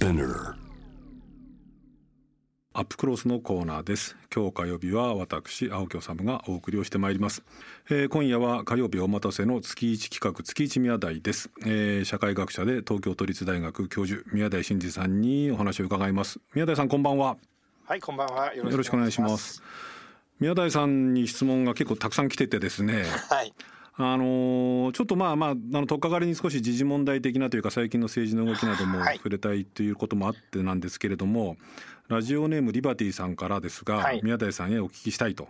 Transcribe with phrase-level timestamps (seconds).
[0.00, 0.54] Spinner
[2.72, 4.16] アップクロスのコーナーです。
[4.34, 7.42] 今日火曜日は私青木治がお送りをしてまいります、
[7.90, 16.40] えー、今夜は火曜日お待たせの月一企画月一宮台です、えー、社会学者で東京都立大学教授宮台真司さんにお話を伺います。
[16.54, 17.36] 宮台さんこんばんは。
[17.84, 18.54] はいこんばんは。
[18.54, 19.62] よろしくお願いします。
[20.38, 23.04] 宮台さんに質問が結構たくさん来ててですね。
[23.28, 23.52] はい
[24.02, 31.56] あのちょっとまあまああの取っかかりに少し時事問題的なというか最近の政治の動きなども触れたいということもあってなんですけれども、
[32.08, 35.48] ラジオネームリバティさんからですが、はい、宮台さんへお聞きしたいと。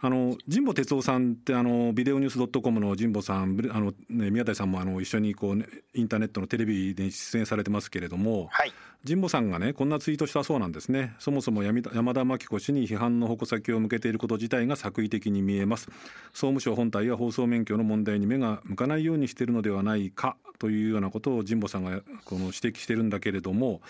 [0.00, 8.72] あの神保哲夫さんってあのビデオニュースドットコムの神保さんあの、ね、宮台さんもあの一緒にこう、ね、インターネットのテレビで出演されてますけれども、はい、
[9.06, 11.14] 神保さんがねこんなツイートしたそうなんですね。
[11.18, 11.82] そもそも山
[12.14, 15.90] 田真紀子氏に批判の矛先を向けていること自体が作為的に見えます。
[16.32, 23.82] 総務省本体や放送免許の問題に目が向かないようにしているのではないかというようなことを神保さんがこの指摘してるんだけれども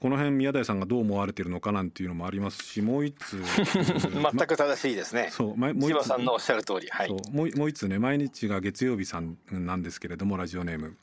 [0.00, 3.40] この辺宮台さんがどう思われているのかなんていうのもありますしもう一つ
[4.10, 5.28] 全く正しいですね。
[5.30, 10.96] そうもう一つさんのおっしゃる通り、はい、もうもう一つね毎日が月曜日さんなんですけれどもラジオネーム。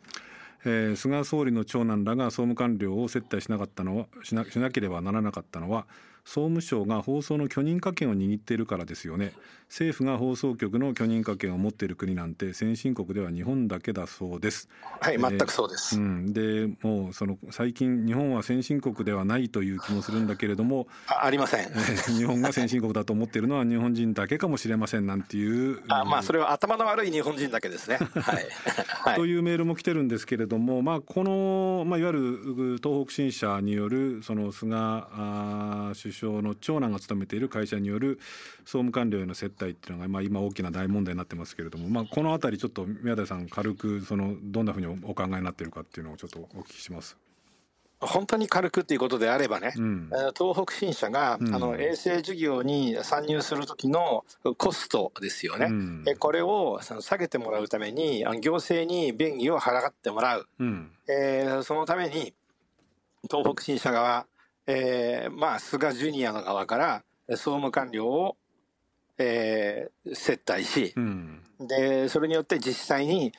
[0.65, 5.87] えー、菅総理の長男らが総務官僚を接待しなかったのはしなしなければならなかったのは
[6.29, 9.33] 総務省が放送の許認可権を握っているからですよね。
[9.69, 14.67] 政府が放送局の許認可権を持っている国なんて先進国では日本だけだそうです。
[14.99, 27.97] はい、全くそうです、うん、でもうその最近日本は先進国ではないという気もするんだけれどもあありません、えー、日本が先進国だと思っているのは 日本人だけかもしれませんなんていうあまあそれは頭の悪い日本人だけですね。
[28.19, 28.47] はい、
[29.05, 38.19] はい、というメールも来てるんですけれどもまあこの、まあ、いわゆる東北新社によるその菅あ首相の長男が勤めている会社による
[38.59, 47.17] 総務官僚への接待っていうのが、まあ、今大きな大問題になってますけれども、まあ、この辺りちょっと宮台さん軽くそのどんなふうにお考えになっているかっていうのをちょっとお聞きします。
[48.01, 54.23] 本当に軽くっていうことであればね、うん、東北新社が、うん、あの衛星事業に参入する時の
[54.57, 62.33] コストですよね、うん、これを下げてもらうために行政に便宜を払ってもらう、うん、えー、そのために
[63.29, 64.25] 東北新社側
[64.71, 68.37] えー、まあ、菅ジュニアの側から総務官僚を、
[69.17, 73.33] えー、接待し、うん、で、それによって実際に、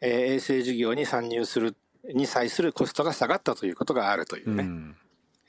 [0.00, 1.76] えー、衛星事業に参入する
[2.14, 4.64] に際するコストが下がったということがあるというね。
[4.64, 4.96] うん。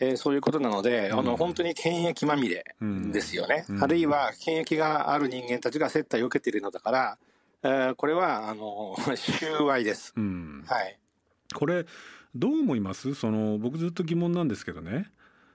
[0.02, 7.18] えー、そういうことなので、うん、あの本当に権益まみれですよね、うん、あるいは権益がある人間たちが接待を受けているのだから、
[7.62, 10.98] えー、これはあの 収賄です、うん、はい、
[11.54, 11.86] これ
[12.34, 13.14] どう思います？
[13.14, 15.12] その僕ずっと疑問なんですけどね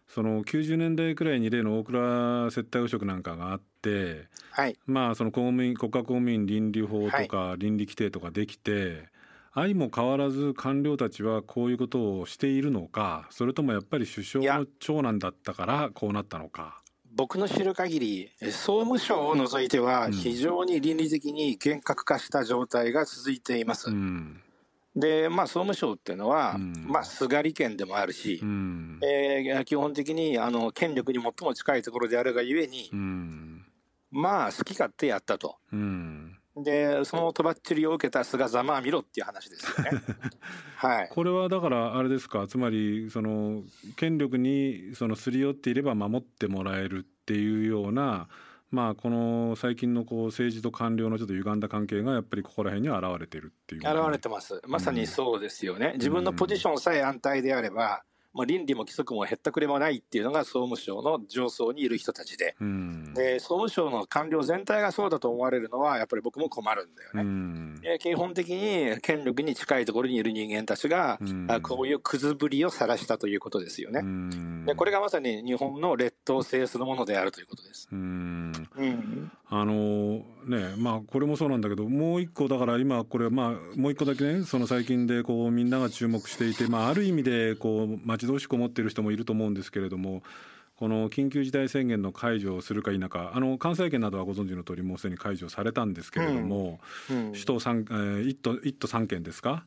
[0.08, 9.08] その90年代くらいに例の大蔵接待汚職なんかがあって、はい、まあその公務員国家公務員倫理法とか倫理規定とかできて、
[9.50, 16.80] はい、相も変わらず官僚たちはこういうことをしているのかそれともやっぱり首相の長男だったからこうなったのか。
[17.14, 23.88] 僕の知る限り総務省を除いては非常に倫理的に厳格化した状態が続いています。
[23.88, 24.42] うん
[24.96, 33.66] で、まあ、総務省っていうのは、うん、まあ、菅利権でもあるし、うん、えー、基本的にあの権力に最も近いところであるがゆえに、うん、
[34.10, 35.56] まあ、好き勝手やったと。
[35.72, 40.02] うんで、そのとばっちりを受けた菅ざまあ見ろっていう話ですよね。
[40.76, 41.08] はい。
[41.10, 43.62] これはだからあれですか、つまりその
[43.96, 48.28] 権力にそのすり寄っていれば守ってもらえるっていうような
[48.70, 54.60] まあ、この最近のこう政治と官僚のちょっと歪んだ関係がやっぱりここら辺に現れてるっていう、現れてます。
[54.66, 58.02] まさにそうですよね、うん、自分のポジションさえ安泰であれば、
[58.36, 62.54] まあ、倫理も規則もへったくれもないっていうのが総務省の上層にいる人たちで。
[62.60, 67.22] うん、で総務省の官僚全体がそうだと思われるのはやっぱり僕も困るんだよね。
[67.22, 74.02] うん、基本的に権力に近いところにいる人間たちが、うん、こういうくずぶりを晒したということですよね。
[74.66, 77.88] でこれがまさに日本の劣等性そのものであるということです。
[79.48, 90.22] あのねまあこれもそうなんだけどもう一個だから今これまあもう一個だけねその最近でこうみんなが注目していてまあある意味でこう待ち遠しく思っている人もいると思うんですけれども
[90.76, 96.80] この緊急事態宣言の解除をするか否かあの関西圏などはご存知の通りもうすでに解除されたんですけれども、
[97.10, 97.16] うん。
[97.16, 97.86] うん、首都3、
[98.18, 99.64] えー、1都1都3県ですか？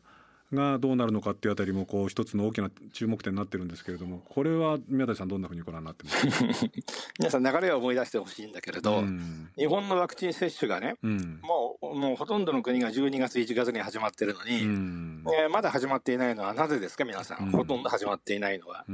[0.53, 6.27] がどうなるのかっていうあたりもこう一つの大きな注目点になってるんですけれどもこれは宮台さんどんなふうにご覧になってます
[6.67, 6.71] か？
[7.19, 18.85] 皆さん流れを思い出してほしいんだけれど、うん、日本のワクチン接種がね、うん、もうもうほとんどの国が12月1月に始まってるのに、うん、えー、まだ始まっていないのはなぜですか皆さん、ほとんど始まっていないのは、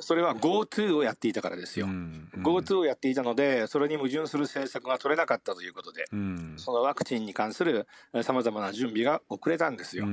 [0.00, 6.06] それは GoTo をやっていたからですよ、GoTo をやっていたのでそれに矛盾する政策が取れなかったということで、
[6.56, 7.86] そのワクチンに関する
[8.22, 10.06] さまざまな準備が遅れたんですよ、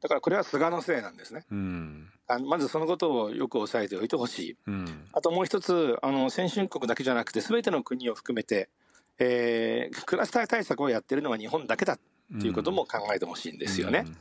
[0.00, 1.44] だからこれは菅のせいなんですね。
[1.50, 8.68] うんあのまずそのことをよく押さえておいてほしい、うん、あともう一つあの先進国だけじゃなくてすべての国を含めて、
[9.18, 11.98] えー、クラスター対策をやってるのは日本だけだっ
[12.38, 14.04] ていうことも考えてほしいんですよね。
[14.06, 14.16] うん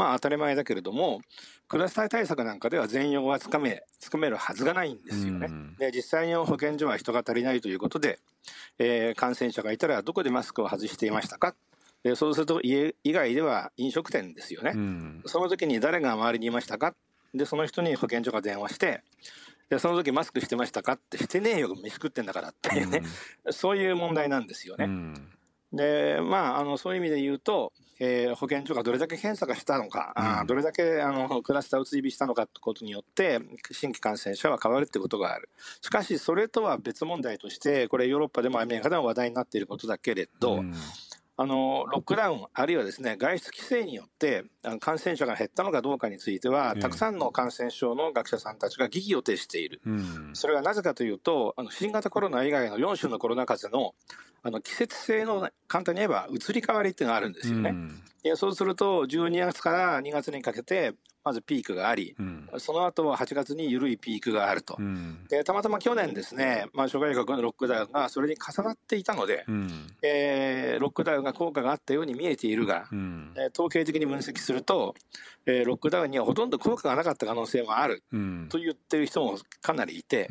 [0.00, 1.20] まあ当たり前だけれども、
[1.68, 5.50] クラスター対策なんかでは全容はつかめ、つかめるはずがないんですよね。
[5.78, 8.18] で、実際に保健所は人が足りないということで、
[8.78, 11.54] えー、感染者がいたらどこでマスクを外していましたか
[12.02, 14.72] でそうすると家以外では飲食店ですよね、
[15.26, 16.94] その時に誰が周りにいましたか？
[17.34, 19.02] でその人に保健所が電話して
[19.68, 20.94] でその時マスクしてましたか？
[20.94, 22.76] ってしてねえよ飯食ってんだからって。
[22.76, 23.02] いうね、
[23.50, 24.88] そういう問題なんですよね。
[25.72, 33.40] でまああのそういう意味で言うとえー、保健所がどれだけ検査がしたのか、うん、あどれだけあのクラスターを追尾したのかということによって
[33.72, 35.50] 新規感染者は変わるということがある。
[35.82, 40.74] しかしそれとは別問題としてこれヨーロッパでもアメリカでも話題になっていることだけれど、うん
[41.42, 44.44] あのロックダウン、あるいはですね外出規制によって
[44.78, 53.94] 感染者が減ったのかどうかについては、たくさんの感染症の学者さんたちが疑義を呈している、うん、それはなぜかというと、あの新型コロナ以外の4種のコロナ風邪の
[54.42, 57.70] あの季節性の簡単に言えば移り変わりっていうのがあるんですよね。
[57.70, 58.02] うん、
[58.36, 74.94] そうすると12月から2月にかけてまずピークがあり、うん、その後は8月に緩いピークがあると、うん、でたまたま去年ですね、まあ、諸外国のロックダウンがそれに重なっていたので、うん、えー、ロックダウンが効果があったように見えているが、うん、えー、統計的に分析すると、
[75.44, 78.02] えー、ロックダウンにはほとんど効果がなかった可能性もある、
[78.48, 80.28] と言ってる人もかなりいて、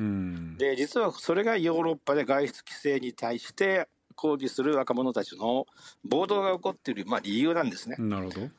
[0.57, 3.87] で実はそれがヨーロッパで外出規制に対して
[4.19, 5.65] 抗議する若者たちの
[6.03, 7.95] 暴動が起こっている、まあ、理由なんですね。
[7.97, 8.49] なるほど。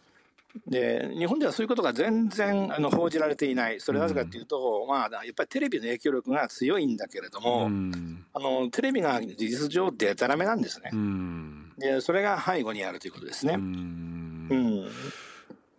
[0.66, 13.54] で日本ではそういうことが全然あの報じられていない、それなぜかというと、うん、まあ、やっぱりテレビの影響力が強いんだけれども、うん、あのテレビが事実上、でたらめなんですね、うん、で、それが背後にあるということですね。
[13.54, 14.88] うん。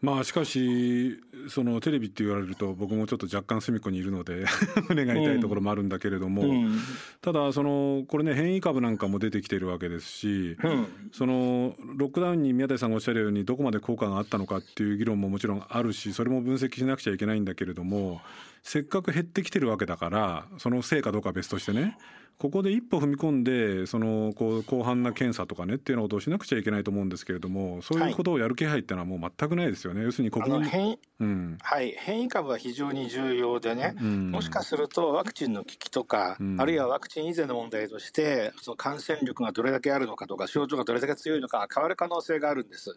[0.02, 4.46] まあしかしそのテレビって言われると僕もちょっと若干隅っこにいるので
[4.90, 6.80] 胸が痛いところもあるんだけれども、うん、
[7.22, 18.22] ただそのこれね変異株なんかも出てきてるわけですし、うん、そのロックダウンに宮台さんがおっしゃるようにどこまで効果があったのかっていう議論ももちろんあるしそれも分析しなくちゃいけないんだけれども
[18.64, 21.98] せっかく減ってきてるわけだからそのせいかどうかは別としてね
[22.42, 42.96] ここで一歩踏み込んでそのこう広範な検査とかねっていうのをどうしなくちゃいけないと思うんですけれどもそういうことをやる気配っていうのはもう全くないですよね、はい、要するに国民変,、うん、はい、変異株は非常に重要でね、うん、もしかするとワクチンの効きとか、うん、あるいはワクチン以前の問題としてその感染力がどれだけあるのかとか症状がどれだけ強いのか変わる可能性があるんです、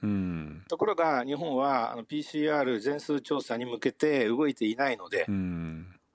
[0.69, 5.27] ところが日本はあの PCR 全数調査に向けて動いていないので、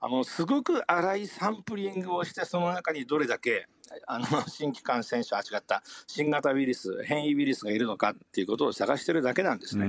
[0.00, 3.68] あのすごく粗いサンプリングをしてその中にどれだけ
[4.06, 9.84] あの 新規感染者あ違った新型ウイルス変異ウイルスがいるのかっていうことを探してるだけなんですね。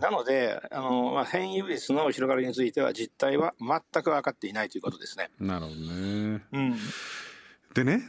[0.00, 5.30] なのであの、まあ、変異ウイルスの広がりについては実態は全く分かっていないということですね。
[5.38, 6.76] なるほどね、うん、
[7.74, 8.08] でね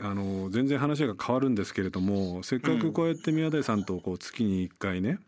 [0.00, 5.18] あの全然話が変わるんですけれどもせっかくこうやって宮台さんとこう月に1回ね、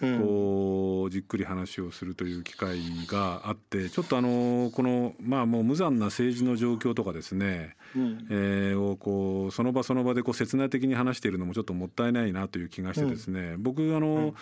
[0.00, 14.34] こうじっくり話をするという機会があってちょっとあのこのまあもう無残な政治の状況とかですね、うん、えー、をこうその場その場でこう切な的に話しているのもちょっともったいないなという気がしてですね、うん、僕あの、うん。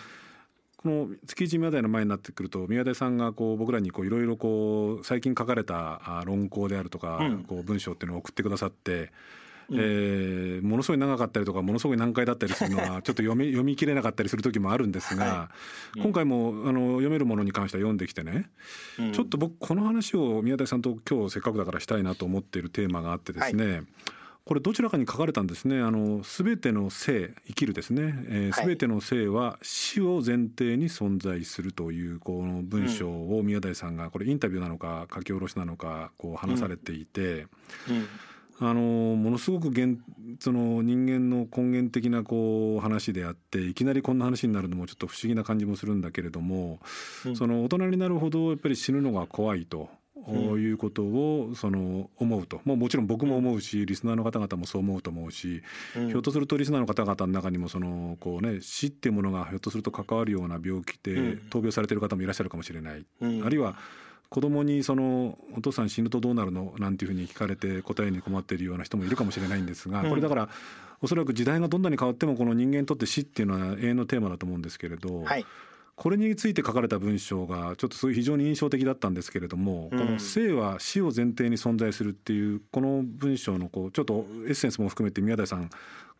[0.77, 9.11] この月一宮台の前になってくると宮台さんがこう僕らにいろいろ最近書かれた論考であるとか、こう文章っていうのを送ってくださって
[9.71, 15.49] えー、ものすごい長かったりとかものすごい難解だったりするのは ちょっと読み読み切れなかったりする時もあるんですが、は
[15.95, 16.01] い。
[16.01, 18.49] 今回もあの読めるものに関しては読んできてね、
[18.99, 23.83] うん、ちょっと僕この話を宮台さんと今日せっかくだからしたいなと思っているテーマがあってですね、はい。
[24.45, 25.81] これどちらかに書かれたんですね。
[25.81, 28.13] あの全ての生生きるですね。
[28.27, 37.47] えー、全ての生は死を前提に存在するというこの文章を宮台さんがこれインタビューなのか書き下ろしなのかこう話されていて。
[37.89, 37.95] うん。
[37.95, 38.07] うん
[38.59, 39.99] あのものすごく現
[40.39, 46.79] その人間の根源的なこう話であっていきなりこんな話になるのもちょっと不思議な感じもするんだけれども、
[47.25, 49.89] うん、その大人になるほどやっぱり死ぬのが怖いと。
[50.27, 52.59] ういうことをその思うと。
[52.65, 55.61] もうもちろん僕も思うしリスナーの方々もそう思うと思うし、
[55.95, 63.77] うん、ひょっとするとリスナーの方々の中にもそのこう、ね、死っていうものがひょっとすると関わるような病気で闘病されてる方もいらっしゃるかもしれない、うん、あるいは
[64.35, 66.73] 子供にそのお父さん死ぬとどうなるの？
[66.77, 70.49] なんていうふうに聞かれて答えに困っているような人もいるかもしれないんですが、これだから
[71.01, 75.45] おそらく時代がどんなに変わってもこの人間にとって死っていうのは永遠のテーマだと思うんですけれど、はい、
[75.95, 85.69] これについて書かれた文章がちょっとそういう非常に印象的だったんですけれども、この生は死を前提に存在するっていうこの文章のこうちょっとエッセンスも含めて宮台さん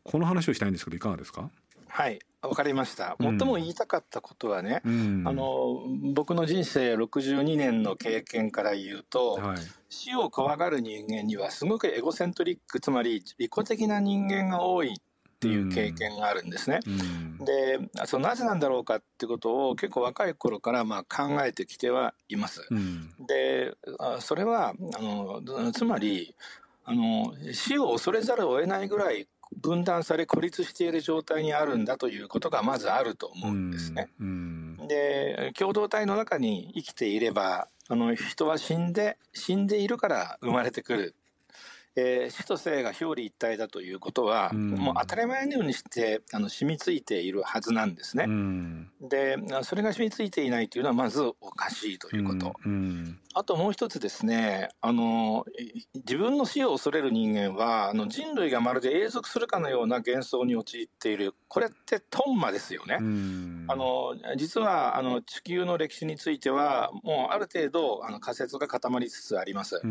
[0.05, 1.49] この話をしたいんですけどいかがですか？
[1.95, 2.19] はい。
[2.41, 3.15] わかりました。
[3.21, 5.81] 最も言いたかったことはね、うん、あの
[6.13, 16.81] 僕の人生62年の経験から言うと、はい、死を怖がる人間にはすごくエゴセントリックつまり利己的な人間が多いっていう経験があるんですね。
[16.85, 22.67] うん、でそのなぜなんだろうかってことを結構若い頃からまあ考えてきてはいます。
[22.69, 23.73] うん、で
[24.19, 26.35] それはあのつまり
[26.83, 29.27] あの死を恐れざるを得ないぐらい
[29.61, 34.09] 分断され孤立している状態にあるんだということがまずあると思うんですね。
[34.87, 41.15] で共同体の中に生きていればあの人は死んで死んでいるから生まれてくる
[41.97, 48.25] えー、死と生が表裏一体だということは、うん、もう当たり前のようにしてあの染みついているはずなんですね。
[48.27, 52.53] うん、でそれが染みついていないというのはまずおかしいということ。
[52.65, 55.45] うん、あともう一つですねあの
[55.95, 62.95] 自分の死を恐れる人間はあの人類がまるで永続するかのような幻想に陥っているこれってトンマですよね。
[63.67, 69.81] あの実はあの地球の歴史についてはもうある程度あの仮説が固まりつつあります。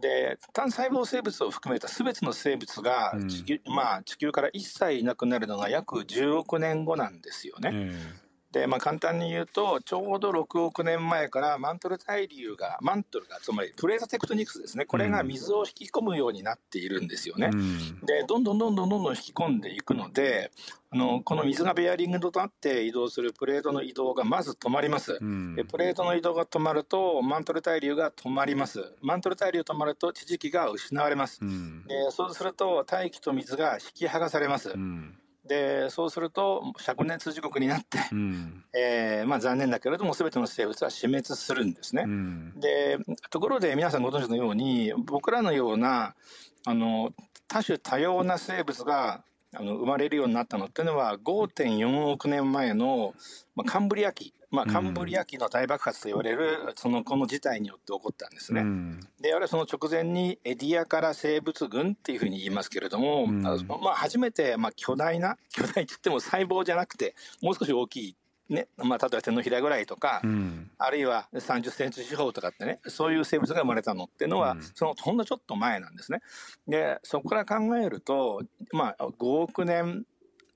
[0.00, 7.70] で単細胞生物物を含めた全ての生物が地球うん、まあ、地球から一切いなくなるのが約10億年後なんですよね。
[7.72, 17.50] うんで、まあ、簡単に言うと、ちょうど6億年前からマントル対流が、マントルが、つまりプレートテクトニクスですね、これが水を引き込むようになっているんですよね。
[17.52, 20.50] うん、で、どんどんどんどんどんどん引き込んでいくので、
[20.92, 28.92] あのこの水がベアリングとなって移動するプレートの移動がまず止まります、うん、でプレートの移動が止まるとマントル対流が止まります。
[29.00, 35.14] マントル対流止まると地磁気が失われます、うん、でそうすると大気と水が引き剥がされます、うん
[35.50, 42.04] でそうすると灼熱地獄になって、うん、えー、まあ、残念だけれども全ての生物は死滅するんですね。
[42.06, 42.98] うん、で
[43.30, 46.14] ところで皆さんご存知のように僕らのような
[46.64, 47.10] あの
[47.48, 49.24] 多種多様な生物が
[49.56, 53.14] あの生まれるようになったのっていうのは5.4億年前の、
[53.56, 58.62] まあ、カンブリア紀まあ、カンブリア紀の大爆発と言われる、そのこの事態によって起こったんですね。
[58.62, 68.16] うん、で、あれはその直前にエディアから生物群っていうふうに言いますけれども、うん、まあ、初めて、まあ、巨大な、巨大って言っても細胞じゃなくて、もう少し大きい
[68.50, 76.20] ねまあ、例えば手のひらぐらいとか、うん、あるいは30センチ四方とかってねそういう生物が生まれたのっていうのは、うん、そのほんのちょっと前なんですね。
[76.66, 78.42] でそこから考えると、
[78.72, 80.04] まあ、5億年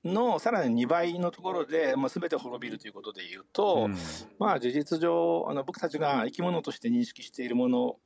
[0.04, 3.96] のさらに2倍のところで、まあ、全て滅びるということでいうと、うん、
[4.38, 7.96] まあ事実上あの僕たちが生き物として認識しているもの、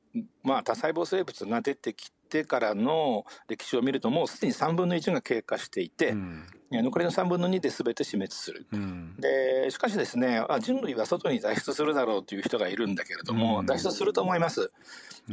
[0.43, 14.71] まあ、多細胞生物が出てきてからの歴史を見るともうすでに3分の1が経過していて、うん、残りの3分の2で全て死滅する、うん、でしかしですね人類は外に脱出するだろうという人がいるんだけれども、脱出すると思います。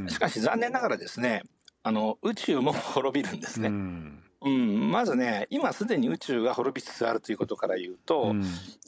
[0.08, 1.44] しかし残念ながらですね
[1.84, 3.70] あの宇宙も滅びるんですね。
[4.46, 8.44] うん、まずね今すでに宇宙が滅びつつあるということから言うと、うん、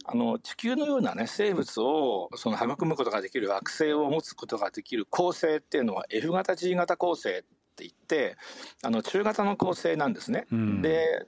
[0.06, 7.42] あの地球のような、ね、生物をその育むことができる惑星を持つことができる恒星っていうのは F 型 G 型恒星っ
[7.78, 8.38] て言って
[8.84, 10.48] あの中型の恒星なんですね。
[10.52, 11.26] うん、で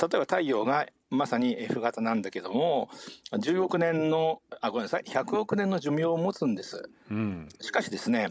[0.00, 2.88] 例えば太陽がまさに F 型なんだけども
[3.32, 6.82] 10億年のあごめんなさい100億年の寿命を持つんです。
[7.60, 8.28] しかしですね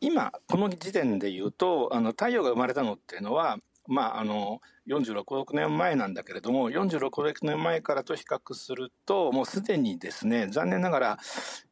[0.00, 11.18] 今この時点で言うとあの太陽が生まれたのっていうのはまあ、あの46億年前なんだけれども46億年前からと比較するともうすでにですね残念ながら、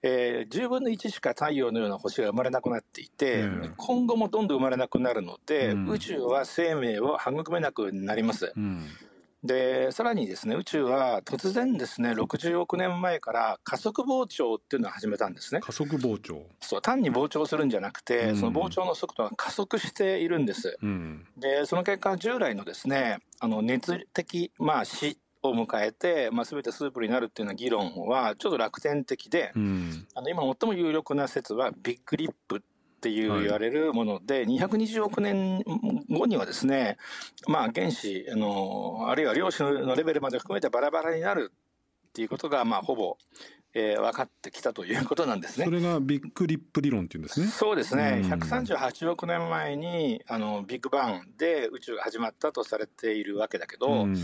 [0.02, 8.52] えー、10分の1しか太陽のような星が生まれなくなっていて、うん、今後もどんどん生まれなくなるので、うん、宇宙は生命を育めなくなります。
[8.57, 8.87] うん
[9.44, 15.61] でさらにですね宇宙は突然ですね60億年前から加速膨張っていうのを始めたんですね。
[15.61, 16.46] 加速膨張。
[16.61, 32.61] そう単に膨張するんじゃなくて、うん、その膨張の速度が加速しているんです、うん、でその結果従来のですねあの熱的、まあ、死を迎えて、まあ、全てスープになるっていうような議論はちょっと楽天的で、うん、あの今最も有力な説はビッグリップっ
[33.02, 35.64] ていう言われるもので、はい、220億年
[36.09, 36.99] 後にはですね、
[37.49, 43.16] まあ、原子あのあるいは量子のレベルまで含めてバラバラになるっていうことが、まあ、ほぼ、
[43.75, 45.64] えー、分かってきたということなんですね。
[45.64, 47.49] それがビッグリップ理論っていうんですね。
[47.49, 48.21] そうですね。
[48.23, 54.16] うん、138億年前にあのビッグバンで宇宙が始まったとされているわけだけど、うん、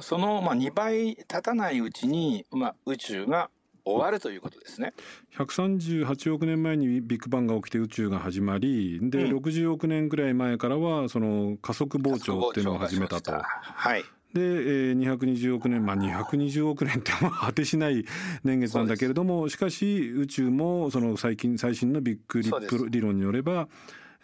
[0.00, 3.50] そのまあ2倍経たないうちにまあ宇宙が
[3.88, 4.92] 終わるということですね。
[5.36, 13.32] 138億年前にビッグバンが起きて宇宙が始まりで、うん、60億年ぐらい前からはその加速膨張っていうのを始めたと。
[13.32, 14.04] はい。
[14.34, 18.04] で、えー、220億年まあ220億年って果てしない
[18.44, 23.68] 年月なんだけれどもしかし宇宙もその最近最新のビッグリップ理論によれば、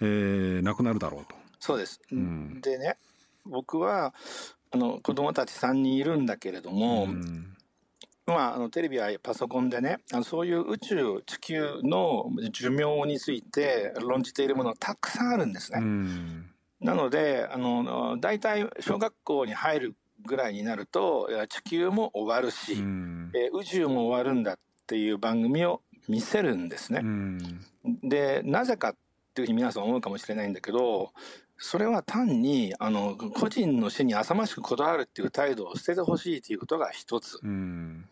[0.01, 1.37] えー、なくなるだろうと。
[1.59, 2.99] そうです、うん、でね
[3.47, 4.13] 僕は
[4.71, 7.55] あの子供たち3人いるんだけれども、うん
[8.27, 15.81] まあ、あのテレビやパソコンでねあのそういう宇宙地球の寿命について論じているものはたくさんあるんですね。
[16.81, 22.79] なのであの大体小学校に入るぐらいになると地球も終わるし、
[23.35, 27.03] え宇宙も終わるんだっていう番組を見せるんですね。
[28.03, 28.95] でなぜかっ
[29.35, 31.13] ていうふうに皆さん思うかもしれないんだけど
[31.59, 38.05] それは単にあの個人の死に浅ましくこだわるっていう態度を捨ててほしいということが一つ、うん、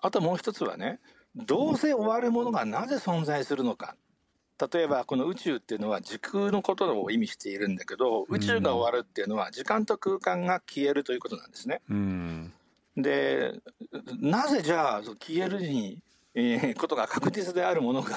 [0.00, 1.00] あともう一つはね
[1.34, 3.96] どうせ終わるものがなぜ存在するのか。
[4.72, 11.80] 例えばこの宇宙っていうのは時空のことを意味しているんだけど宇宙が終わるっていうのは時間と空間が消えるということなんですね。
[11.88, 12.52] うん、
[12.94, 13.54] で
[14.20, 16.02] なぜじゃあ消えるに、
[16.34, 18.14] えー、ことが確実であるものが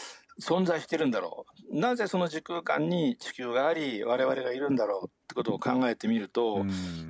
[0.40, 1.78] 存在してるんだろう。
[1.78, 6.64] なぜその時空間に地球があり我々がいるんだろうってことを考えてみると、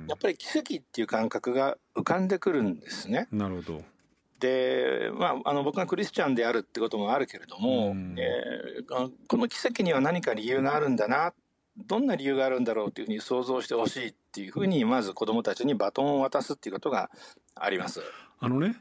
[0.07, 3.27] やっぱり奇跡っていう感覚が浮かんでくるんですね。
[3.31, 3.94] なるほど
[4.39, 11.33] で、まあ、あの僕がクリスチャンであるってこともあるけれども、えー、この奇跡には何か理由があるんだな
[11.77, 17.09] どんな理由があるんだろうというふうに想像してほしいっていうふうにまず子どもたちにバトンを渡すっていうことが
[17.55, 18.01] あります。
[18.39, 18.75] あのね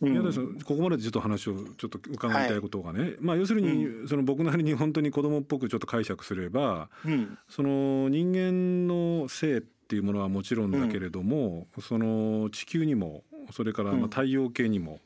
[0.00, 15.00] 宮台さん、ここまでちょっと話をちょっと伺いたいことがね、はい、まあ要するに、その僕なりに本当に子供っぽくちょっと解釈すれば、うん、その人間の性っていうものはもちろんだけれども、うん、その地球にもそれからまあ太陽系にも、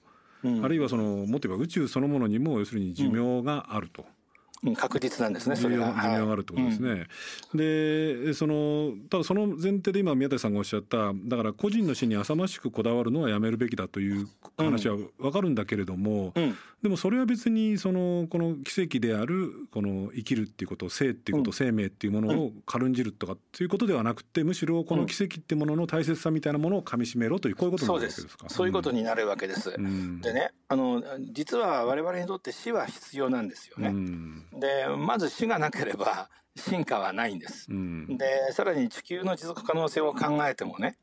[0.45, 4.05] うん、あるいはそのもっと言えば宇宙そのものにも要するに寿命があると。
[4.77, 5.87] 確実なんですね、それが。
[5.89, 6.91] 寿命があるってことですね。
[6.91, 7.07] はい、
[7.55, 28.49] で、その、ただその前提で今宮台さんがおっしゃった、だから個人の死に浅ましくこだわるのはやめるべきだという話はわかるんだけれども、うん、でもそれは別にそのこの奇跡であるこの生きるっていうこと生っていうこと、うん、生命っていうものを軽んじるとかっていうことではなくてむしろこの奇跡っていうものの大切さみたいなものをかみしめろというこういうことになるわけですか。
[28.49, 40.97] そういうことになるわけです、うん、でねあの実は我々にとって死は必要なんですよね、うん、でまず死がなければ進化はないんです、でさらに地球の持続可能性を考えてもね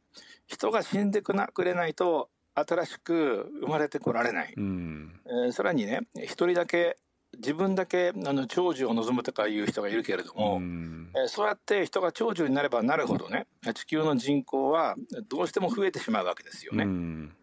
[0.48, 6.98] 人が死んでくれないと新しく生まれてこられない、うん、えー、さらにね一人だけ
[7.38, 14.96] 自分だけあの長寿を望むとかいう人がいるけれども、うん、えー、そうやって人が長寿になればなるほどね地球の人口は
[15.30, 16.84] どうしても増えてしまうわけですよね。
[16.84, 17.34] うん、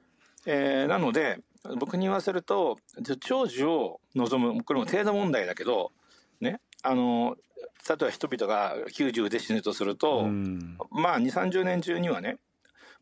[0.47, 1.41] えー、なので
[1.79, 2.79] 僕に言わせると
[3.21, 5.91] 長寿を望むこれも程度問題だけど
[6.41, 6.61] ね。
[6.83, 7.37] あの
[7.89, 12.39] 例えば人々が90で死ぬとすると、うん、まあ2 3 0年中にはね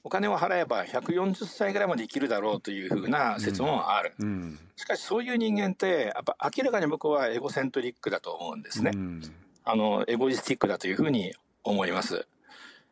[0.04, 9.22] お金を払えば140歳ぐらいまで生きるだろうというふうな説もある、うん、しかしそういう人間ってやっぱ明らかに僕はエゴセントリックだと思うんですね、うん、
[9.64, 12.26] あのエゴイスティックだというふうに思います。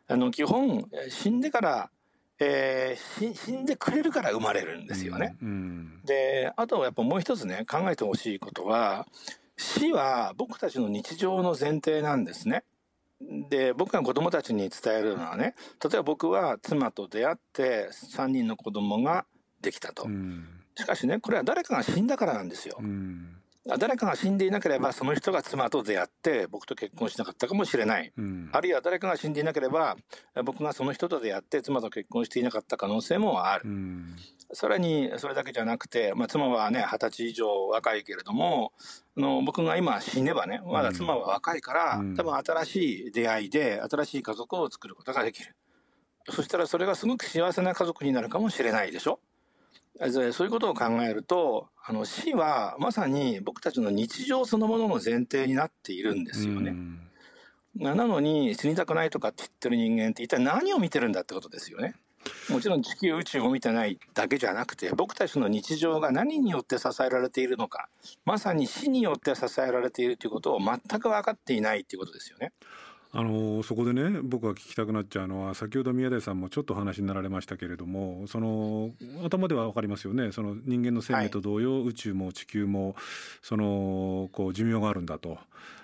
[0.09, 1.91] あの基本死んでから
[2.39, 5.37] えー、死んでくれるから生まれるんですよね。
[5.43, 5.49] うん。
[5.49, 9.07] うん、であとやっぱもう一つね考えてほしいことは
[9.57, 12.65] 死は僕たちの日常の前提なんですね。
[13.49, 19.25] で僕が子供たちに伝えるのはね例えば僕は妻と出会って3人の子供が
[19.63, 23.37] できたと、うん、しかしねこれは誰かが死んだからなんですよ、うん、
[23.79, 29.97] 誰かが死んでいなければその人が妻と出会って僕と結婚しなかったかもしれない、うん、あるいは誰かが死んでいなければ
[30.45, 33.65] 僕がその人と出会って妻と結婚していなかった可能性もある、
[34.53, 38.73] さらにそれだけじゃなくて、まあ、妻はね二十歳以上若いけれども
[39.17, 45.57] あの僕が今死ねばねまだ妻は若いから、うん、多分新しい出会いで新しい家族を作ることができる。
[46.29, 49.21] そしたらそれがすごく幸せな家族になるかもしれないでしょ？
[50.11, 56.71] そういうことを考えるとあの死はまさに僕たちの日常そのものの前提になっているんですよね。
[56.71, 57.01] うん
[57.79, 61.95] なのに死にたくないとかって言ってる人間って一体何を見てるんだってことですよね。
[62.51, 67.89] もちろん地球宇宙を見てないだけじゃなくて僕たちの日常が何によって支えられているのか
[68.25, 72.53] まさに死によって支えられているということを全く分かっていないということですよね。
[73.19, 78.91] あのそこでね僕が聞きたくなっちゃうのは先ほど宮台さんもちょっとお話になられましたけれどもその
[79.25, 80.33] 頭では分かりますよね。
[80.33, 82.95] その人間の生命と同様、はい、宇宙も地球も
[83.41, 85.39] そのこう寿命があるんだと。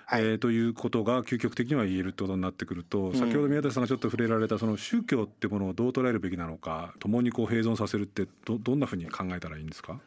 [0.04, 9.98] はい、えー、ということが究極的には言えるってことになってくると、うん、先ほど宮台さんがちょっと触れられたその宗教ってものをどう捉えるべきなのか共にこう併存させるってどどんなふうに考えたらいいんですか？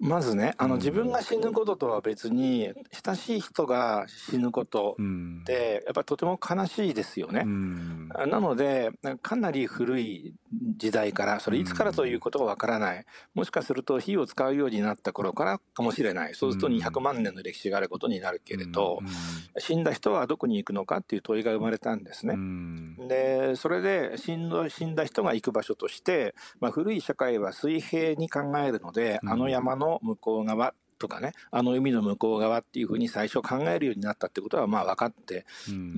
[0.00, 2.72] まずねあの自分が死ぬこととは別に
[3.04, 7.44] 親しい人が死ぬことってやっぱりとても悲しいですよね。
[8.26, 10.34] なのでかなり古い
[10.78, 13.04] 時代からそれいつからということがわからない。
[13.34, 16.34] もしかすると火を使うようになった頃からかもしれない。
[16.34, 19.00] そうすると200万年の歴史があることになるけれど
[19.58, 22.36] 死んだ人はどこに行くのかっていう問いが生まれたんですね。
[23.06, 35.46] でそれで死んだ死んだ人が行く場所として、まあ、古い社会は水平に考えるのであの山の向こう側とかねあの海の向こう側っていうふうに最初考えるようになったってことはまあ分かって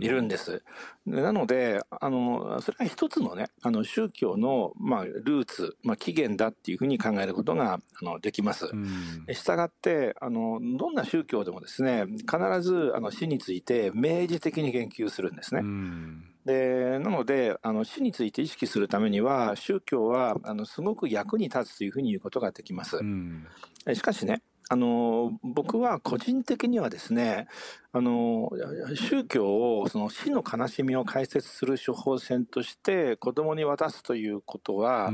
[0.01, 0.63] いるんです。
[1.07, 8.71] うん、なのであのそれは一つのねあの宗教の、まあ、ルーツ、まあ、起源だっていうふうに考えることがあのできます。
[8.73, 15.61] うん、したがってあのどんな宗教でもですね必ずあの死について明示的に言及するんですね。
[15.63, 22.97] うんでなのであの死について意識するためには宗教はあのすごく役に立つというふうに言うことができます。
[22.97, 23.47] うん、
[23.95, 27.47] しかしねあの僕は個人的にはですね
[27.95, 28.51] あの
[28.95, 35.13] 宗教をその死の悲しみを解説する処方箋として子供に渡すということは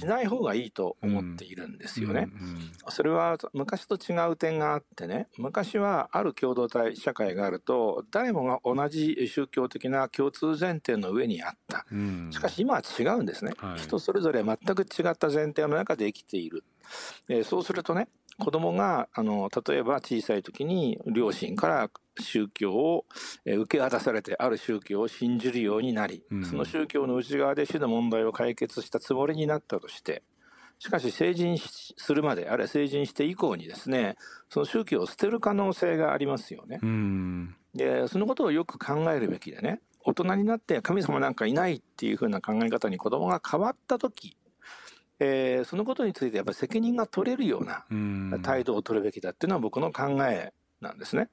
[0.00, 2.28] しない方がいいと思っているんですよね。
[2.88, 11.86] それは昔と違う点があってね昔はある共同体社会があると誰もが同じ宗教的な共通前提の上にあった。
[12.32, 13.52] しかし今は違うんですね。
[13.76, 16.64] 人それぞれ全く違った前提の中で生きている。
[17.28, 23.04] えそうするとね子供があの例えば小さい時に両親から宗教を
[23.44, 30.22] 受け渡されてある宗教を信じるようになり、うん、その宗教の内側で死の問題を解決したつもりになったとして
[30.78, 34.16] しかし成人するまであるいは成人して以降にですね
[34.48, 36.78] その宗教を捨てる可能性がありますよね。
[36.82, 44.37] うん、でそのことをよく考えるべきでね大人になって神様なんかいないっていうふうな考え方に子供が変わった時
[45.20, 47.84] えー、そのことについてやっぱり責任が取れるような
[48.42, 51.28] 態度を取るべきだっていうのは僕の考えなんですね。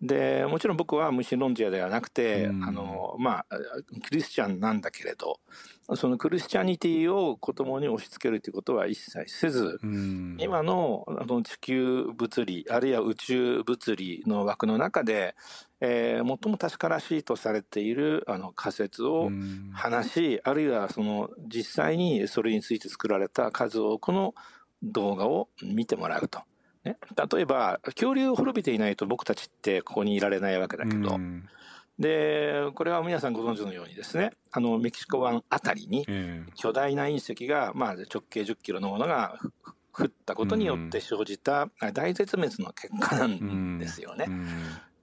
[0.00, 3.56] でもちろん僕は無神論者ではなくて、あのまあ
[4.04, 5.40] クリスチャンなんだけれど
[5.96, 9.80] そのクリスチャニティを子供に押し付けるということは一切せず、
[10.38, 15.34] 今のあの地球物理あるいは宇宙物理の枠の中で、
[15.80, 19.30] えー、最も確からしいとされているあの仮説を
[19.72, 24.34] 話し、あるいはその実際にそれについて作られた数多くの
[24.82, 26.42] 動画を見てもらうと。
[26.88, 26.96] ね、
[27.32, 31.48] 例えば恐竜を滅びていないと僕たちってここにいられないわけだけど、うん、
[31.98, 34.32] でこれは皆さんご存知のようにですね。
[34.50, 36.06] あのメキシコ湾あたりに
[36.54, 39.38] 巨大な隕石が、まあ、直径1 0キロのものが
[39.92, 44.26] 降ったことによって生じた大絶滅の結果なんですよね。
[44.28, 44.34] うん。
[44.34, 44.46] うん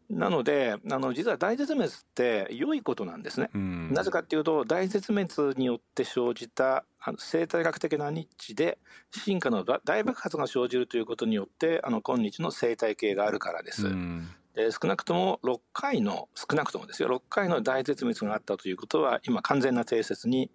[0.10, 8.78] なのであの実は大絶滅って良いことなんですね、うん、なぜかっていうと大絶滅によって生じたあの生態学的なニッチで
[9.12, 13.88] 進化の大爆発が生じるということによってあの今日の生態系があるからです。
[13.88, 14.28] うん。
[14.56, 17.10] で少なくとも6回の少なくともですよ。
[17.10, 20.50] 6回の大絶滅があったということは今完全な定説に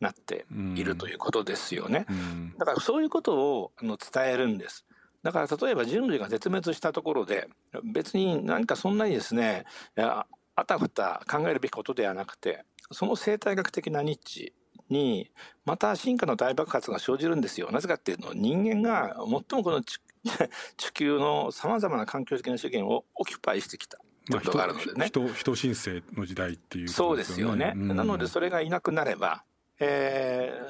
[0.00, 4.84] なっているということですよね、うん、だからそういうことをあの伝えるんです
[5.24, 7.48] だから例えば人類が絶滅したところで
[7.82, 9.64] 別に何かそんなにですね
[9.96, 10.26] あ
[10.66, 14.52] たふた考えるべきことではなくてその生態学的なニッチ
[14.90, 15.30] に
[15.64, 17.70] また進化の大爆発が生じるんですよ。
[17.72, 19.98] なぜかっていうと人間が最もこの地
[20.92, 23.98] 球のさまざまな環境的な資源をオキュパイしてきた。
[24.30, 25.06] ということがあるのでね。
[25.06, 27.72] 人人申請の時代っていう、ね、そうですよね。
[27.74, 29.44] うん、なのでそれがいなくなれば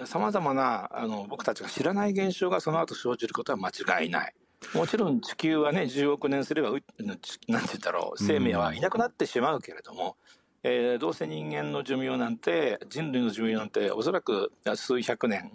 [0.07, 4.35] さまざまなあの僕たちが知らない現象がその後生じることは間違いない。
[4.72, 6.88] もちろん地球はね10億年すればなんて
[7.46, 10.16] 言ったろう生命はいなくなってしまうけれども、
[10.62, 15.50] うん、えー、どうせ人間の寿命なんて人類の寿命なんておそらく数百年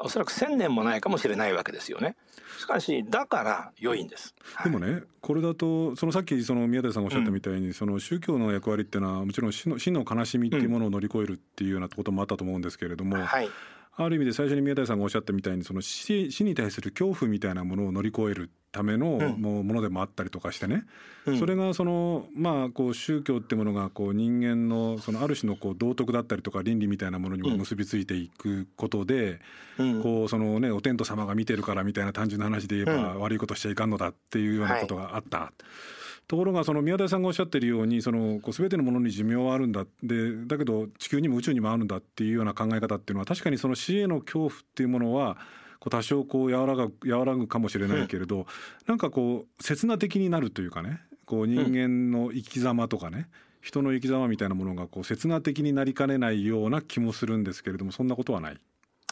[0.00, 2.16] おそらく千年もないかもしれないわけですよね。
[2.58, 4.34] しかしだから良いんです。
[4.64, 13.48] でもね、これだとそのさっきその宮台さんがおっしゃったみたいに、うん、その宗教の役割っていうのはもちろん死の死の悲しみっていうものを乗り越えるっていうようなこともあったと思うんですけれども、はい、
[13.94, 20.84] ある意味で最初に宮台さんがおっしゃったみたいにその死死に対する恐怖みたいなものを乗り越えるためのものでもあったりとかしてね、
[21.26, 29.40] うん、それがそのまあこう宗教ってものがこう人間のそのある種のこう道徳だったりとか倫理みたいなものにも結びついていくことで、
[29.78, 35.38] うん、こうそのねお天道様が見てるからみたいな単純な話で言えば悪いことしちゃいかんのだっていうようなことがあった。
[35.38, 39.84] はいところがその宮台さんがおっしゃってるようにそのこう全てのものに寿命はあるんだ。
[40.02, 45.36] でだけど地球にも宇宙にもあるんだっていうような考え方っていうのは確かにその死への恐怖っていうものは
[45.78, 48.44] こう多少こう和らぐ和らぐかもしれないけれど、うん、
[48.86, 53.24] なんかこう刹那的になるというかねこう人間の生き様とかね、うん、
[53.60, 58.58] 人の生き様みたいなものがこう刹那的になりかねないような気もするんですけれどもそんなことはない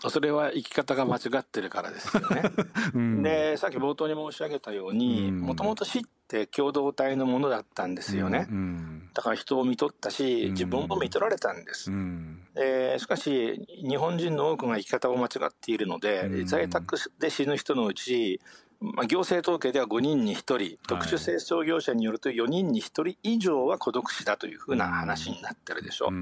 [0.08, 2.42] それは生き方が間違ってるからですよね。
[2.94, 8.46] うん、でさっき冒頭に申し上げたようにもともと死って共同体のものだったんですよね。
[8.50, 11.90] うん、だから人を見とったし自分も見とられたんです。
[11.90, 18.40] うん、でしかし日本人の多くが生き方を間違っているので、在宅で死ぬ人のうち
[18.80, 26.08] まあ、行政統計では5人に1人、特殊清掃業者によると4人に1人以上は孤独死だというふうな話になってるでしょ。
[26.08, 26.12] う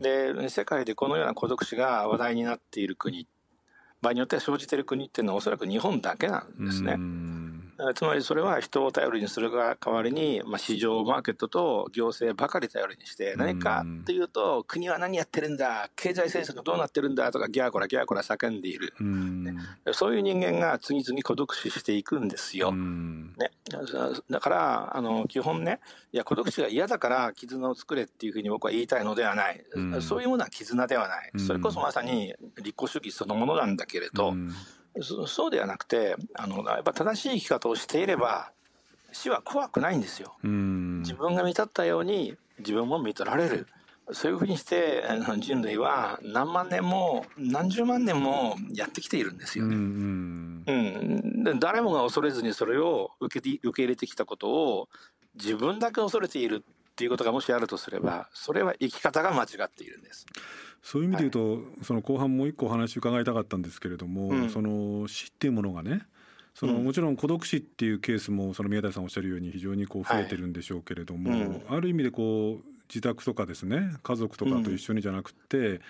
[0.00, 3.26] で、世界でこのような孤独死が話題になっている国、
[4.00, 6.96] 場合によっては生じている国っていうのはおそらく日本だけなんですね。
[7.94, 18.92] つまりそれは人を頼りにするが代わりに、まあ、市場マーケットと行政ばかり頼りにして何かっていうと国は何やってるんだ経済政策どうなってるんだとかギャーコラギャーコラ叫んでいる、
[19.92, 22.72] そういう人間が次々孤独死していくんですよ。
[22.72, 23.50] ね、
[24.28, 25.78] だからあの基本ね
[26.12, 29.64] いや孤独死が嫌だから絆を作れっていうふうに僕は言いたいのではない、
[30.00, 34.34] そういうものは絆ではない、それこそまさに立候主義そのものなんだけれど、
[35.02, 38.52] そうではなくてあのやっぱ正しい生き方をしていれば
[39.12, 40.36] 死は怖くないんですよ。
[40.42, 43.66] 自分が見立ったように自分も見取られる。
[44.12, 45.04] そういうふうにして
[45.38, 49.76] 人類は何万年も何十万年もやってきているんですよね。
[49.76, 54.88] うん、うん、で誰もが恐れずにそれを受け受け入れてきたことを
[55.34, 60.26] 自分だけ恐れているっていうことがもしあるとすればそれは生き方が間違っているんです。
[60.82, 66.02] そういう意味で言うと、はい、その後半もう一個お話伺いたかったんですけれども、うん、その死っていうものがね
[66.54, 75.80] そのもちろん孤独死っていうケースもその宮台さんおっしゃるように非常にこう増えてるんでしょうけれども、はいうん、ある意味でこう自宅とかですね家族とかと一緒にじゃなくて、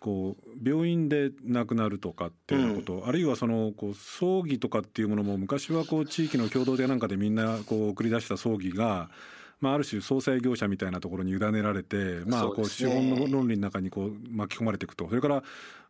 [0.00, 9.10] こう病院で亡くなるとかっていうこと、うん、あるいはそのこう葬儀とかっていうものも昔はこう地域の共同でなんかでみんなこう送り出した葬儀が
[9.60, 15.08] まあ、ある種総裁業者みたいなところに委ねられて、まあ、こう資本の論理の中にこう巻き込まれていくと。
[15.08, 15.42] それから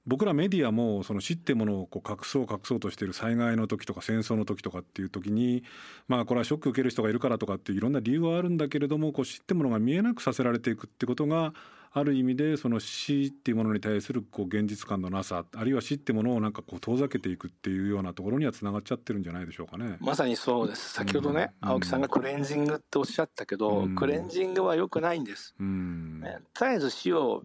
[0.06, 5.64] 僕らメディアもその死ってものをこう隠そう隠そうとしている災害の時とか戦争の時とかっていう時に
[6.06, 11.52] まあこれはショック受ける人がいるからとかっていういろんな理由はあるんだけれどもこう死ってものが見えなくさせられていくってことが
[11.92, 19.96] ある意味でその死っていうものに対するこう現実感のなさあるいは死ってものをなんかこう遠ざけていくっていうようなところにはつながっちゃってるんじゃないでしょうかね。
[20.00, 20.92] まさにそうです。
[20.92, 25.54] 先ほどね、うん、青木さんがクレンジングっておっしゃったけど、うん、クレンジングは良くないんです。
[25.58, 27.42] うん、ね、絶えず死を、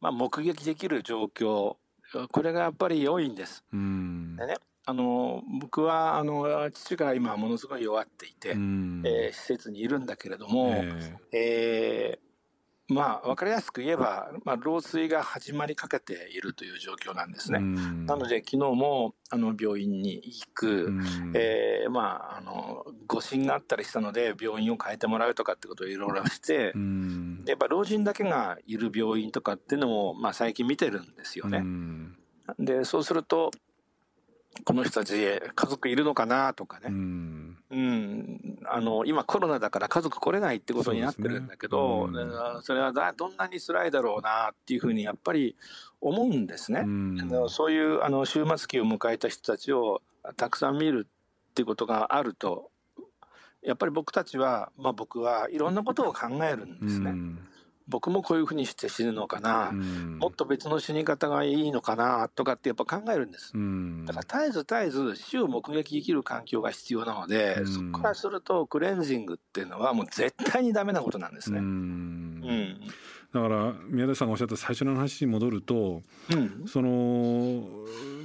[0.00, 1.76] まあ、目撃できる状況。
[2.30, 3.64] これがやっぱり良いんです。
[3.72, 12.31] でねあの僕はあの父が今ものすごい弱っていて、えー、施設にいるんだけれども、えー、えー
[12.92, 17.58] まあ、分かりやすく言えば、まあ、老衰が始まりかけているという状況なんですね。
[17.58, 20.92] なので、昨日もあの病院に行く、
[21.34, 26.72] えー、まあ、あの誤診があったりしたので、病院を変えてもらうとかってことをいろいろして、
[27.46, 31.64] やっぱ老人だけがいる病院とかっていうのも、まあ、最近見てるんですよね。
[32.58, 33.50] で、そうすると、
[34.64, 36.90] この人たち家族いるのかなとかね、
[37.72, 42.22] うん、うん、あの今コロナだから家族来れないってことになってるんだけどそ、ね。
[42.22, 45.56] うん、それはどんなに辛いだろうなっていうふうにやっぱり
[46.00, 46.80] 思うんですね。
[46.80, 50.02] うん、そういうあの終末期を迎えた人たちを
[50.36, 51.08] たくさん見る
[51.50, 52.70] っていうことがあると
[53.62, 57.14] やっぱり僕たちは、まあ、僕はいろんなことを考えるんですね。
[57.92, 71.58] 僕もこういうふうにして死ぬのかな、うん、もっと別の死に方がいいのかなとかってやっぱ考えるんです、うん、だから絶えず絶えず死を目撃できる環境が必要なので、うん、そこからするとクレンジングっていうのはもう絶対にダメなことなんですね。
[71.58, 72.80] うん。
[73.32, 77.66] だから宮田さんがおっしゃった最初の話に戻ると、うん、その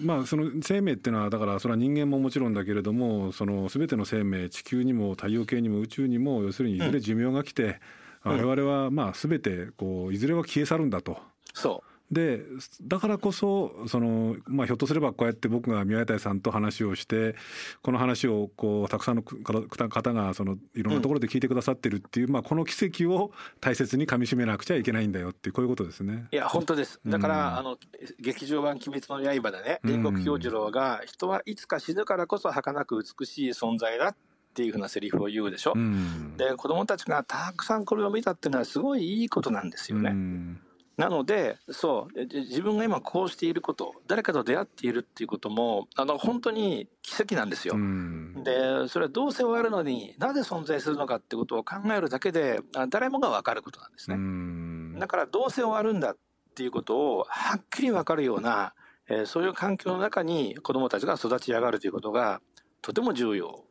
[0.04, 7.80] まあその生命っていうのはだからそれは人間ももちろんだけれどもその全ての生命地球にも太陽系にも宇宙にも要するにいずれ寿命が来て、
[8.28, 11.18] 我々はまあ全てこういずれは消え去るんだと。
[11.54, 11.98] そう。
[12.12, 12.42] で
[12.84, 17.36] だからこそその、まあ、ひょっとすればこうやって僕が宮台さんと話をして
[17.82, 26.28] この話をこうたくさんの方がそのいろんなところで聞いてくださってるっていう、うん、まあ、この奇跡を大切にかみしめなくちゃいけないんだよってこういうことですね。
[26.32, 27.02] いや本当です。
[27.06, 27.78] だから、うん、あの
[28.22, 34.16] 劇場版「鬼滅の刃」でね煉獄氷次郎が、人はいつか死ぬからこそ儚く美しい存在だっ
[34.58, 40.10] ていうふうなセリフを言うでしょ、うん、で子供たちがたくさんこれを見たっていうのはすごいいいことなんですよね。
[40.10, 40.60] うん、
[40.98, 47.76] なのでそう自分が今こうしていること誰かと出会っているっていうこともあの本当に奇跡なんですよ。
[47.76, 55.00] うん、でそれはどうせ終わるのになぜ存在するのかってことを考えるだけで誰もが分かることなんですね。
[55.00, 56.18] だからどうせ終わるんだっ
[56.56, 58.74] ていうことをはっきり分かるような、
[59.08, 62.42] えー、そういう環境の中に子どもたちが育ち上がるということが
[62.82, 63.67] とても重要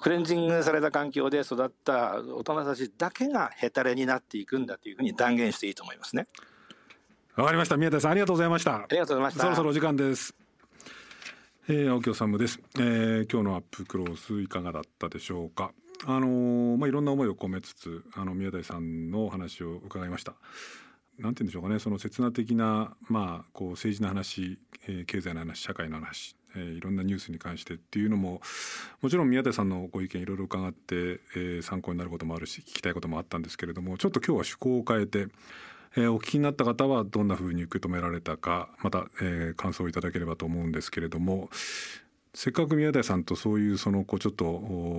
[0.00, 6.26] クレンジングされた環境で育った大人たちだけがヘタレになっていくんだというふうに断言していいと思いますね。
[7.36, 7.76] わかりました。
[7.76, 8.76] 宮田さんありがとうございました。
[8.76, 9.40] ありがとうございました。
[9.40, 10.34] そろそろお時間です。
[11.68, 15.72] えー、青木治です、えー、今日のアップクロースいかがだったでしょうか。
[16.04, 20.34] あのー、まあいろんな思いを込めつつあの宮台さんのお話を伺いました。
[21.18, 21.78] なんて言うんでしょうかね。
[21.78, 28.40] その刹那的なまあこう政治の話、えー、経済の話社会の話えー、いろんなニュースに関してっていうのも
[29.00, 35.28] もちろん宮田さんのご意見いろいろ伺って、えー、参考になることもあるし聞きたいこともあったんですけれどもちょっと今日は趣向を変えて、
[35.96, 41.50] えー、お聞きになった方はどんなふうに受け止められたかまた、えー、感想をいただければと思うんですけれども
[42.32, 44.44] せっかく宮台さんとそういうそのこうちょっと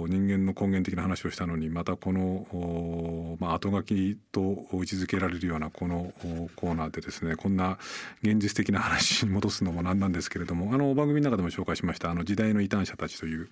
[0.10, 4.42] 人間の根源的な話をしたのにまたこのまあ後書きと
[4.74, 6.14] 位置づけられるようなこの
[6.58, 7.78] コーナーでですねこんな
[8.22, 13.50] 現実的な話に戻すのもなんなんですけれどもあの番組の中でも紹介しましたあの時代の異端者たちという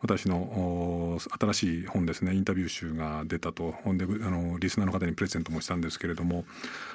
[0.00, 6.46] 私の新しい本ですねインタビュー集が出たと本であのリスナーの方にプレゼントもしたんですけれども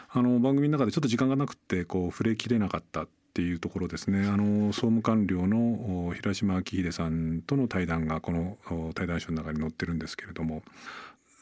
[0.09, 4.27] あの番組の中でちょっと時間がなくてこう触れきれなかったっていうところですね。
[4.27, 8.57] あの総務官僚の平島明秀さんとの対談がこの
[8.93, 10.61] 対談書の中に載ってるんですけれども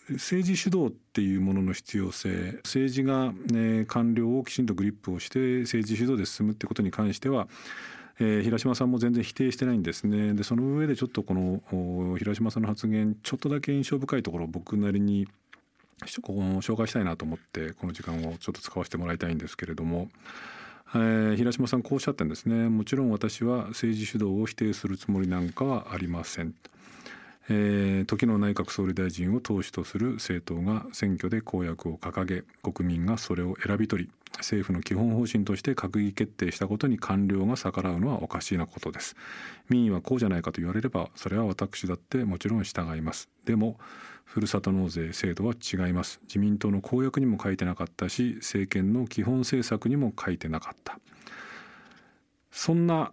[0.09, 7.49] 政治主導っていうものの必要性政治が、ね、官僚をきちんとグリップをして政治主導で進むってことに関しては
[8.19, 10.35] えー、平島さんも全然否定してないんですね。
[10.35, 15.27] でその上でちょっとこの平島さんの発言ちょっとだけ印象深いところを僕なりに
[16.05, 20.09] 紹介したいなと思ってこの時間をちょっと使わせてもらいたいんですけれども
[20.93, 22.67] えー、平島さんこうおっしゃってんですね。
[22.67, 26.53] もちろん私は政治主導を否定するつもりなんかはありません、
[27.49, 39.15] えー、時の内閣総理大臣を党首とする政党が選挙で公約を掲げ国民がそれを選び取り政府の基本方針として閣議決定したことに官僚が逆らうのはおかしいなことです。
[39.69, 43.29] 民意はこうじゃないかと言われればそれは私だってもちろん従います。
[43.45, 43.77] でも
[44.31, 46.21] ふるさと納税制度は違います。
[46.23, 50.97] 自民党の公約にも書いてなかったし政権の基本政策にも書いてなかった。
[52.49, 53.11] そんな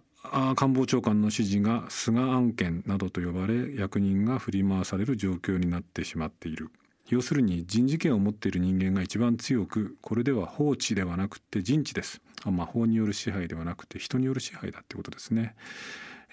[0.55, 6.69] 官房長官の指示が菅案件などと呼ばれ役人が振り回される状況になってしまっている。
[7.09, 12.21] 要するに人事権を持っている人間が一番強くこれでは法治ではなくて人治です。
[12.49, 15.55] まあ、法による支配ではなくて人による支配だってことですね、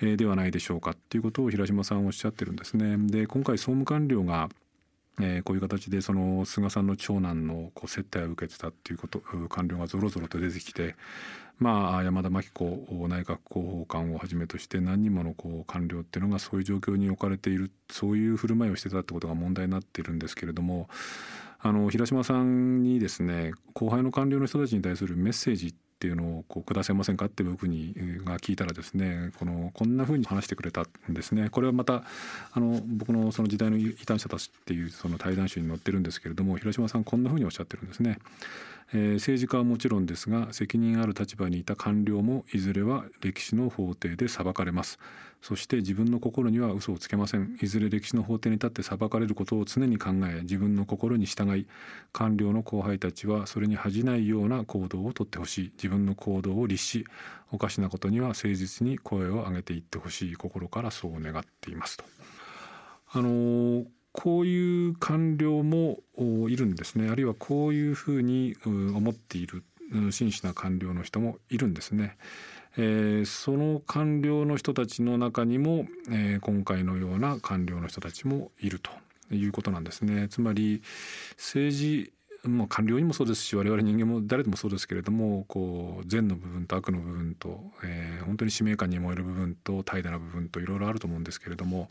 [0.01, 2.97] えー、ではないでしょうかっていうことを平島さんおっしゃってるんですね。
[3.09, 4.49] で今回総務官僚が
[5.21, 10.95] えー、こういう形でその菅さんの長男のこう接待を受けてたっていうこと官僚がぞろぞろと出てきて、
[11.59, 20.89] まあ、山田真紀子内閣広報官をはじめとして何人ものこう官僚っていうのがそういう状況に置かれているそういう振る舞いをしてたってことが問題になっているんですけれども
[21.61, 32.05] あの平島さんにですね後輩の官僚の人たちに対するメッセージっっていうのをこうくださいませんかって僕にが聞いたらですねこのこんなふうに話してくれたんですねこれはまた
[32.53, 38.19] あの僕のその時代の異端者たちっていうその対談集に載ってるんですけれども広島さんこんなふうにおっしゃってるんですね。
[38.93, 44.99] えー、政治家はもちろんですが責任ある立場にいた官僚もいずれは歴史の法廷で裁かれます。
[45.43, 47.57] そして自分の心には嘘をつけません。
[47.61, 51.67] いずれ歴史の法廷に立って裁かれることを常に考え自分の心に従い
[52.13, 55.73] 官僚の後輩たちはそれに恥じないような行動をとってほしい。
[55.77, 57.07] 自分の行動を律し
[57.53, 62.05] おかしなことには誠実に声を上げていってほしい心からそう願っていますと。
[63.13, 65.99] あのーこういう官僚も
[66.49, 69.63] いるんですねあるいはこういうふうに思っている
[70.11, 72.17] 真摯な官僚の人もいるんですね。
[72.79, 78.91] えー、その官僚の人たちの中にも、えー、今回のような官僚の人たちもいると
[79.35, 80.29] いうことなんですね。
[80.29, 80.83] つまり
[81.37, 82.13] 政治
[82.51, 91.89] まあ、官僚にもそうですし我々人間も誰でもそうですけれどもこう善の部分と悪の部分と、えー、本当に使命感に燃える部分と怠惰な部分といろいろあると思うんですけれども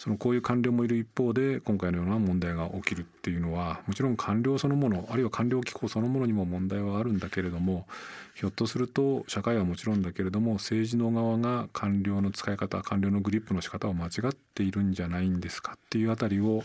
[0.00, 7.86] そのこういう官僚もいる一方で今回のような問題が起きるっていうのはもちろん官僚そのものあるいは官僚機構そのものにも問題はあるんだけれども
[8.34, 16.62] ひょっとすると社会はもちろんだけれども政治の側が官僚の使い方官僚のグリップの仕方を間違っているんじゃないんですかっていうあたりを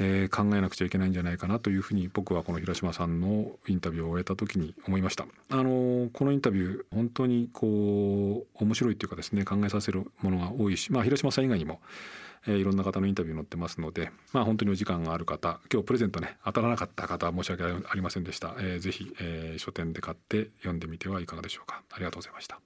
[0.00, 5.26] えー、考えなくちゃいけないんじゃないかなというふうに僕はこの平島さんのインタビューを終えた時に思いました。
[5.50, 11.80] あのこのインタビュー本当にこう面白いっていうかですね考えさせるものが多いし、まあ、広島さん以外にも
[12.46, 21.82] えー、いろんな方のインタビュー載ってますので、まあ、本当にお時間がある方今日プレゼントね当たらなかった方は申し訳ありませんでした、えー、ぜひ、えー、書店で買って読んでみてはいかがでしょうか。
[21.90, 22.60] ありがとうございました。